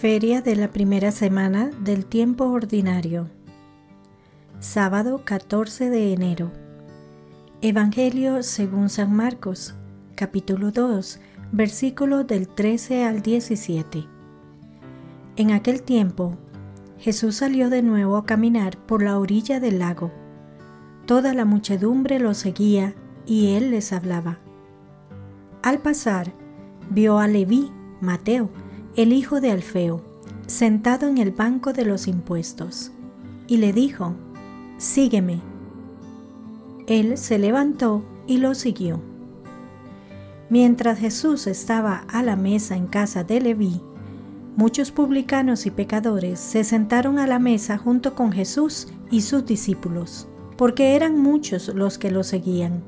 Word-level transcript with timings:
Feria 0.00 0.42
de 0.42 0.56
la 0.56 0.68
primera 0.68 1.12
semana 1.12 1.70
del 1.80 2.04
tiempo 2.04 2.44
ordinario. 2.46 3.30
Sábado 4.58 5.22
14 5.24 5.88
de 5.88 6.12
enero. 6.12 6.50
Evangelio 7.62 8.42
según 8.42 8.90
San 8.90 9.14
Marcos, 9.14 9.74
capítulo 10.14 10.72
2, 10.72 11.20
versículo 11.52 12.24
del 12.24 12.48
13 12.48 13.04
al 13.04 13.22
17. 13.22 14.06
En 15.36 15.52
aquel 15.52 15.82
tiempo, 15.82 16.36
Jesús 16.98 17.36
salió 17.36 17.70
de 17.70 17.82
nuevo 17.82 18.16
a 18.16 18.26
caminar 18.26 18.76
por 18.76 19.02
la 19.02 19.18
orilla 19.18 19.60
del 19.60 19.78
lago. 19.78 20.12
Toda 21.06 21.32
la 21.34 21.44
muchedumbre 21.44 22.18
lo 22.18 22.34
seguía 22.34 22.94
y 23.26 23.54
él 23.54 23.70
les 23.70 23.92
hablaba. 23.92 24.38
Al 25.62 25.78
pasar, 25.78 26.32
vio 26.90 27.18
a 27.18 27.28
Leví, 27.28 27.70
Mateo, 28.00 28.50
el 28.96 29.12
hijo 29.12 29.40
de 29.40 29.50
Alfeo, 29.50 30.02
sentado 30.46 31.08
en 31.08 31.18
el 31.18 31.32
banco 31.32 31.72
de 31.72 31.84
los 31.84 32.06
impuestos, 32.06 32.92
y 33.48 33.56
le 33.56 33.72
dijo, 33.72 34.14
Sígueme. 34.78 35.40
Él 36.86 37.18
se 37.18 37.38
levantó 37.38 38.04
y 38.26 38.38
lo 38.38 38.54
siguió. 38.54 39.00
Mientras 40.48 40.98
Jesús 40.98 41.48
estaba 41.48 42.04
a 42.08 42.22
la 42.22 42.36
mesa 42.36 42.76
en 42.76 42.86
casa 42.86 43.24
de 43.24 43.40
Leví, 43.40 43.80
muchos 44.56 44.92
publicanos 44.92 45.66
y 45.66 45.72
pecadores 45.72 46.38
se 46.38 46.62
sentaron 46.62 47.18
a 47.18 47.26
la 47.26 47.40
mesa 47.40 47.78
junto 47.78 48.14
con 48.14 48.30
Jesús 48.30 48.86
y 49.10 49.22
sus 49.22 49.44
discípulos, 49.44 50.28
porque 50.56 50.94
eran 50.94 51.18
muchos 51.18 51.68
los 51.74 51.98
que 51.98 52.12
lo 52.12 52.22
seguían. 52.22 52.84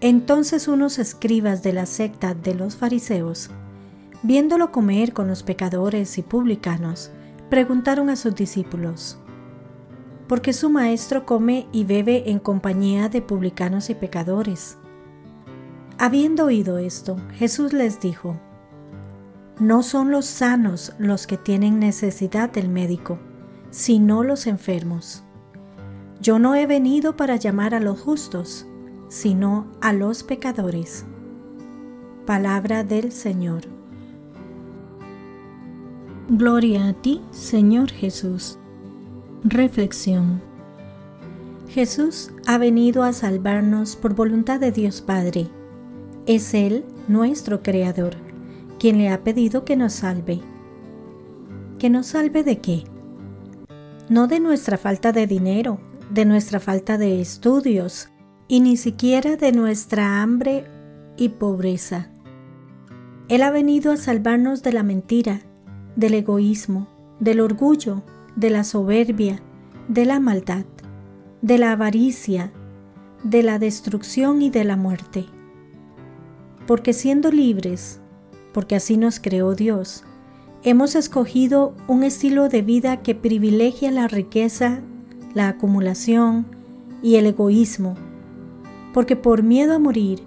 Entonces 0.00 0.68
unos 0.68 0.98
escribas 0.98 1.62
de 1.62 1.72
la 1.72 1.86
secta 1.86 2.34
de 2.34 2.54
los 2.54 2.76
fariseos 2.76 3.50
Viéndolo 4.22 4.72
comer 4.72 5.12
con 5.12 5.28
los 5.28 5.42
pecadores 5.42 6.18
y 6.18 6.22
publicanos, 6.22 7.10
preguntaron 7.50 8.10
a 8.10 8.16
sus 8.16 8.34
discípulos, 8.34 9.18
¿por 10.26 10.40
qué 10.40 10.52
su 10.52 10.70
maestro 10.70 11.26
come 11.26 11.68
y 11.70 11.84
bebe 11.84 12.30
en 12.30 12.38
compañía 12.38 13.08
de 13.08 13.22
publicanos 13.22 13.90
y 13.90 13.94
pecadores? 13.94 14.78
Habiendo 15.98 16.46
oído 16.46 16.78
esto, 16.78 17.16
Jesús 17.34 17.72
les 17.72 18.00
dijo, 18.00 18.38
No 19.58 19.82
son 19.82 20.10
los 20.10 20.26
sanos 20.26 20.92
los 20.98 21.26
que 21.26 21.36
tienen 21.36 21.78
necesidad 21.78 22.50
del 22.50 22.68
médico, 22.68 23.18
sino 23.70 24.24
los 24.24 24.46
enfermos. 24.46 25.22
Yo 26.20 26.38
no 26.38 26.54
he 26.54 26.66
venido 26.66 27.16
para 27.16 27.36
llamar 27.36 27.74
a 27.74 27.80
los 27.80 28.00
justos, 28.00 28.66
sino 29.08 29.66
a 29.80 29.92
los 29.92 30.22
pecadores. 30.22 31.04
Palabra 32.26 32.82
del 32.82 33.12
Señor. 33.12 33.75
Gloria 36.28 36.88
a 36.88 36.92
ti, 36.92 37.20
Señor 37.30 37.92
Jesús. 37.92 38.58
Reflexión. 39.44 40.42
Jesús 41.68 42.32
ha 42.48 42.58
venido 42.58 43.04
a 43.04 43.12
salvarnos 43.12 43.94
por 43.94 44.16
voluntad 44.16 44.58
de 44.58 44.72
Dios 44.72 45.02
Padre. 45.02 45.46
Es 46.26 46.52
Él, 46.52 46.84
nuestro 47.06 47.62
Creador, 47.62 48.16
quien 48.80 48.98
le 48.98 49.08
ha 49.08 49.22
pedido 49.22 49.64
que 49.64 49.76
nos 49.76 49.92
salve. 49.92 50.40
¿Que 51.78 51.90
nos 51.90 52.08
salve 52.08 52.42
de 52.42 52.58
qué? 52.58 52.82
No 54.08 54.26
de 54.26 54.40
nuestra 54.40 54.78
falta 54.78 55.12
de 55.12 55.28
dinero, 55.28 55.78
de 56.10 56.24
nuestra 56.24 56.58
falta 56.58 56.98
de 56.98 57.20
estudios 57.20 58.08
y 58.48 58.58
ni 58.58 58.76
siquiera 58.76 59.36
de 59.36 59.52
nuestra 59.52 60.22
hambre 60.22 60.64
y 61.16 61.28
pobreza. 61.28 62.10
Él 63.28 63.42
ha 63.42 63.52
venido 63.52 63.92
a 63.92 63.96
salvarnos 63.96 64.64
de 64.64 64.72
la 64.72 64.82
mentira, 64.82 65.42
del 65.96 66.14
egoísmo, 66.14 66.86
del 67.20 67.40
orgullo, 67.40 68.02
de 68.36 68.50
la 68.50 68.64
soberbia, 68.64 69.40
de 69.88 70.04
la 70.04 70.20
maldad, 70.20 70.66
de 71.42 71.58
la 71.58 71.72
avaricia, 71.72 72.52
de 73.22 73.42
la 73.42 73.58
destrucción 73.58 74.42
y 74.42 74.50
de 74.50 74.64
la 74.64 74.76
muerte. 74.76 75.26
Porque 76.66 76.92
siendo 76.92 77.30
libres, 77.30 78.00
porque 78.52 78.76
así 78.76 78.96
nos 78.96 79.20
creó 79.20 79.54
Dios, 79.54 80.04
hemos 80.62 80.94
escogido 80.94 81.74
un 81.88 82.04
estilo 82.04 82.48
de 82.48 82.62
vida 82.62 83.02
que 83.02 83.14
privilegia 83.14 83.90
la 83.90 84.08
riqueza, 84.08 84.80
la 85.34 85.48
acumulación 85.48 86.46
y 87.02 87.16
el 87.16 87.26
egoísmo, 87.26 87.94
porque 88.92 89.16
por 89.16 89.42
miedo 89.42 89.74
a 89.74 89.78
morir, 89.78 90.22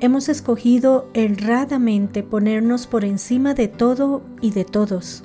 hemos 0.00 0.28
escogido 0.28 1.08
erradamente 1.14 2.22
ponernos 2.22 2.86
por 2.86 3.04
encima 3.04 3.54
de 3.54 3.68
todo 3.68 4.22
y 4.40 4.50
de 4.50 4.64
todos. 4.64 5.24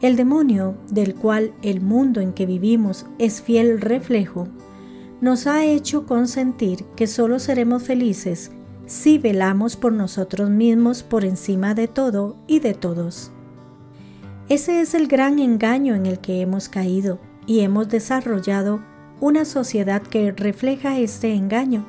El 0.00 0.16
demonio, 0.16 0.74
del 0.90 1.14
cual 1.14 1.54
el 1.62 1.80
mundo 1.80 2.20
en 2.20 2.32
que 2.32 2.44
vivimos 2.44 3.06
es 3.18 3.40
fiel 3.40 3.80
reflejo, 3.80 4.48
nos 5.20 5.46
ha 5.46 5.64
hecho 5.64 6.06
consentir 6.06 6.84
que 6.96 7.06
solo 7.06 7.38
seremos 7.38 7.84
felices 7.84 8.50
si 8.86 9.18
velamos 9.18 9.76
por 9.76 9.92
nosotros 9.92 10.50
mismos 10.50 11.04
por 11.04 11.24
encima 11.24 11.74
de 11.74 11.86
todo 11.86 12.36
y 12.48 12.58
de 12.58 12.74
todos. 12.74 13.30
Ese 14.48 14.80
es 14.80 14.94
el 14.94 15.06
gran 15.06 15.38
engaño 15.38 15.94
en 15.94 16.04
el 16.06 16.18
que 16.18 16.40
hemos 16.40 16.68
caído 16.68 17.20
y 17.46 17.60
hemos 17.60 17.88
desarrollado 17.88 18.82
una 19.20 19.44
sociedad 19.44 20.02
que 20.02 20.32
refleja 20.32 20.98
este 20.98 21.32
engaño 21.32 21.86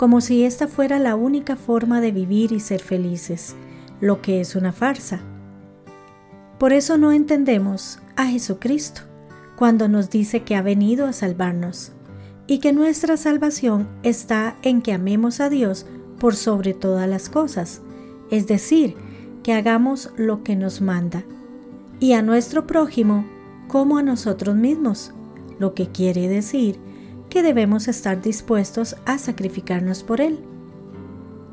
como 0.00 0.22
si 0.22 0.44
esta 0.44 0.66
fuera 0.66 0.98
la 0.98 1.14
única 1.14 1.56
forma 1.56 2.00
de 2.00 2.10
vivir 2.10 2.52
y 2.52 2.60
ser 2.60 2.80
felices, 2.80 3.54
lo 4.00 4.22
que 4.22 4.40
es 4.40 4.56
una 4.56 4.72
farsa. 4.72 5.20
Por 6.58 6.72
eso 6.72 6.96
no 6.96 7.12
entendemos 7.12 7.98
a 8.16 8.24
Jesucristo 8.24 9.02
cuando 9.56 9.88
nos 9.88 10.08
dice 10.08 10.42
que 10.42 10.56
ha 10.56 10.62
venido 10.62 11.04
a 11.04 11.12
salvarnos 11.12 11.92
y 12.46 12.60
que 12.60 12.72
nuestra 12.72 13.18
salvación 13.18 13.90
está 14.02 14.56
en 14.62 14.80
que 14.80 14.94
amemos 14.94 15.38
a 15.38 15.50
Dios 15.50 15.84
por 16.18 16.34
sobre 16.34 16.72
todas 16.72 17.06
las 17.06 17.28
cosas, 17.28 17.82
es 18.30 18.46
decir, 18.46 18.96
que 19.42 19.52
hagamos 19.52 20.12
lo 20.16 20.42
que 20.42 20.56
nos 20.56 20.80
manda, 20.80 21.24
y 21.98 22.14
a 22.14 22.22
nuestro 22.22 22.66
prójimo 22.66 23.26
como 23.68 23.98
a 23.98 24.02
nosotros 24.02 24.56
mismos, 24.56 25.12
lo 25.58 25.74
que 25.74 25.88
quiere 25.88 26.26
decir 26.26 26.78
que 27.30 27.42
debemos 27.42 27.88
estar 27.88 28.20
dispuestos 28.20 28.96
a 29.06 29.16
sacrificarnos 29.16 30.02
por 30.02 30.20
Él. 30.20 30.40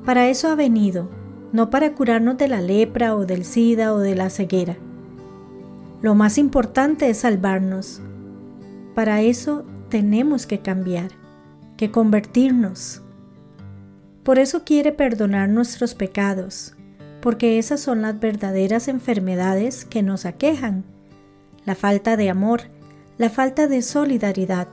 Para 0.04 0.28
eso 0.28 0.50
ha 0.50 0.56
venido, 0.56 1.10
no 1.54 1.70
para 1.70 1.94
curarnos 1.94 2.38
de 2.38 2.50
la 2.50 2.60
lepra 2.60 3.16
o 3.16 3.26
del 3.26 3.46
SIDA 3.46 3.94
o 3.94 4.00
de 4.00 4.16
la 4.16 4.30
ceguera. 4.30 4.76
Lo 6.02 6.16
más 6.16 6.38
importante 6.38 7.10
es 7.10 7.20
salvarnos. 7.20 8.02
Para 8.94 9.22
eso 9.22 9.66
tenemos 9.90 10.46
que 10.46 10.60
cambiar, 10.60 11.12
que 11.78 11.92
convertirnos. 11.92 13.02
Por 14.24 14.40
eso 14.40 14.64
quiere 14.64 14.92
perdonar 14.92 15.50
nuestros 15.50 15.96
pecados, 15.96 16.76
porque 17.22 17.60
esas 17.60 17.80
son 17.80 18.02
las 18.02 18.20
verdaderas 18.20 18.88
enfermedades 18.88 19.86
que 19.86 20.04
nos 20.04 20.26
aquejan. 20.26 20.84
La 21.66 21.76
falta 21.76 22.18
de 22.18 22.30
amor, 22.30 22.62
la 23.18 23.30
falta 23.30 23.68
de 23.68 23.82
solidaridad, 23.82 24.68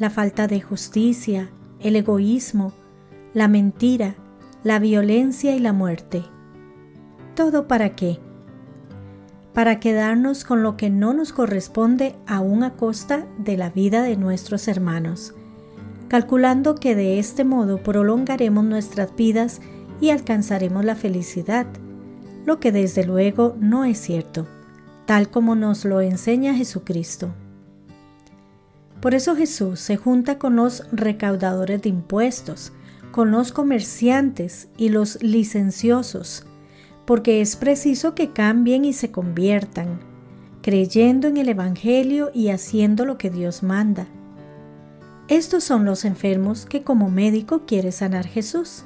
la 0.00 0.08
falta 0.08 0.46
de 0.46 0.62
justicia, 0.62 1.50
el 1.78 1.94
egoísmo, 1.94 2.72
la 3.34 3.48
mentira, 3.48 4.14
la 4.64 4.78
violencia 4.78 5.54
y 5.54 5.60
la 5.60 5.74
muerte. 5.74 6.24
¿Todo 7.36 7.68
para 7.68 7.94
qué? 7.94 8.18
Para 9.52 9.78
quedarnos 9.78 10.44
con 10.44 10.62
lo 10.62 10.78
que 10.78 10.88
no 10.88 11.12
nos 11.12 11.34
corresponde 11.34 12.16
aún 12.26 12.62
a 12.62 12.76
costa 12.76 13.26
de 13.36 13.58
la 13.58 13.68
vida 13.68 14.02
de 14.02 14.16
nuestros 14.16 14.68
hermanos, 14.68 15.34
calculando 16.08 16.76
que 16.76 16.94
de 16.94 17.18
este 17.18 17.44
modo 17.44 17.82
prolongaremos 17.82 18.64
nuestras 18.64 19.14
vidas 19.14 19.60
y 20.00 20.10
alcanzaremos 20.10 20.82
la 20.82 20.96
felicidad, 20.96 21.66
lo 22.46 22.58
que 22.58 22.72
desde 22.72 23.04
luego 23.04 23.54
no 23.60 23.84
es 23.84 23.98
cierto, 23.98 24.46
tal 25.04 25.30
como 25.30 25.56
nos 25.56 25.84
lo 25.84 26.00
enseña 26.00 26.54
Jesucristo. 26.54 27.34
Por 29.00 29.14
eso 29.14 29.34
Jesús 29.34 29.80
se 29.80 29.96
junta 29.96 30.38
con 30.38 30.56
los 30.56 30.84
recaudadores 30.92 31.80
de 31.82 31.88
impuestos, 31.88 32.72
con 33.12 33.30
los 33.30 33.50
comerciantes 33.50 34.68
y 34.76 34.90
los 34.90 35.22
licenciosos, 35.22 36.44
porque 37.06 37.40
es 37.40 37.56
preciso 37.56 38.14
que 38.14 38.30
cambien 38.30 38.84
y 38.84 38.92
se 38.92 39.10
conviertan, 39.10 40.00
creyendo 40.62 41.28
en 41.28 41.38
el 41.38 41.48
Evangelio 41.48 42.30
y 42.34 42.48
haciendo 42.48 43.06
lo 43.06 43.16
que 43.16 43.30
Dios 43.30 43.62
manda. 43.62 44.06
Estos 45.28 45.64
son 45.64 45.84
los 45.84 46.04
enfermos 46.04 46.66
que 46.66 46.82
como 46.82 47.08
médico 47.08 47.62
quiere 47.66 47.92
sanar 47.92 48.26
Jesús. 48.26 48.84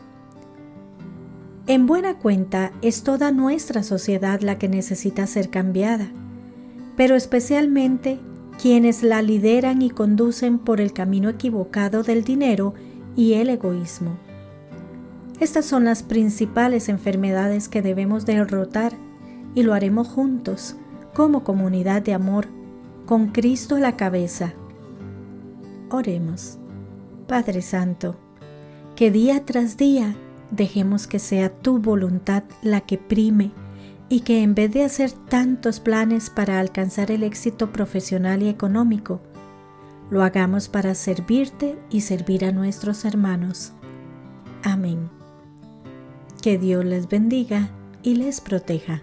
En 1.66 1.86
buena 1.86 2.18
cuenta 2.18 2.72
es 2.82 3.02
toda 3.02 3.32
nuestra 3.32 3.82
sociedad 3.82 4.42
la 4.42 4.58
que 4.58 4.68
necesita 4.68 5.26
ser 5.26 5.48
cambiada, 5.48 6.08
pero 6.96 7.16
especialmente 7.16 8.20
quienes 8.60 9.02
la 9.02 9.22
lideran 9.22 9.82
y 9.82 9.90
conducen 9.90 10.58
por 10.58 10.80
el 10.80 10.92
camino 10.92 11.28
equivocado 11.28 12.02
del 12.02 12.24
dinero 12.24 12.74
y 13.16 13.34
el 13.34 13.50
egoísmo. 13.50 14.16
Estas 15.40 15.64
son 15.64 15.84
las 15.84 16.02
principales 16.02 16.88
enfermedades 16.88 17.68
que 17.68 17.82
debemos 17.82 18.24
derrotar 18.24 18.92
y 19.54 19.62
lo 19.62 19.74
haremos 19.74 20.08
juntos, 20.08 20.76
como 21.12 21.44
comunidad 21.44 22.02
de 22.02 22.14
amor, 22.14 22.46
con 23.06 23.28
Cristo 23.28 23.76
a 23.76 23.80
la 23.80 23.96
cabeza. 23.96 24.54
Oremos. 25.90 26.58
Padre 27.26 27.62
Santo, 27.62 28.16
que 28.96 29.10
día 29.10 29.44
tras 29.44 29.76
día 29.76 30.14
dejemos 30.50 31.06
que 31.06 31.18
sea 31.18 31.50
tu 31.50 31.78
voluntad 31.78 32.44
la 32.62 32.80
que 32.80 32.98
prime 32.98 33.50
y 34.08 34.20
que 34.20 34.42
en 34.42 34.54
vez 34.54 34.72
de 34.72 34.84
hacer 34.84 35.12
tantos 35.12 35.80
planes 35.80 36.30
para 36.30 36.60
alcanzar 36.60 37.10
el 37.10 37.22
éxito 37.22 37.72
profesional 37.72 38.42
y 38.42 38.48
económico, 38.48 39.20
lo 40.10 40.22
hagamos 40.22 40.68
para 40.68 40.94
servirte 40.94 41.78
y 41.90 42.02
servir 42.02 42.44
a 42.44 42.52
nuestros 42.52 43.04
hermanos. 43.04 43.72
Amén. 44.62 45.10
Que 46.42 46.58
Dios 46.58 46.84
les 46.84 47.08
bendiga 47.08 47.70
y 48.02 48.16
les 48.16 48.40
proteja. 48.40 49.02